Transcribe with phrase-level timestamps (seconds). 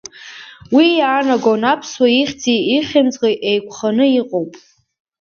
[0.75, 4.51] Уи иаанаго аԥсуа ихьӡи ихьымӡӷи еиқәханы иҟоуп.